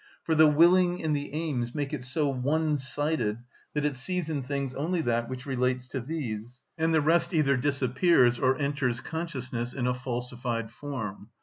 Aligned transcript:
For 0.23 0.33
the 0.33 0.47
willing 0.47 1.03
and 1.03 1.15
the 1.15 1.31
aims 1.31 1.75
make 1.75 1.93
it 1.93 2.03
so 2.03 2.33
one‐sided 2.33 3.37
that 3.75 3.85
it 3.85 3.95
sees 3.95 4.31
in 4.31 4.41
things 4.41 4.73
only 4.73 4.99
that 5.03 5.29
which 5.29 5.45
relates 5.45 5.87
to 5.89 5.99
these, 6.01 6.63
and 6.75 6.91
the 6.91 6.99
rest 7.01 7.35
either 7.35 7.55
disappears 7.55 8.39
or 8.39 8.57
enters 8.57 8.99
consciousness 8.99 9.75
in 9.75 9.85
a 9.85 9.93
falsified 9.93 10.71
form. 10.71 11.27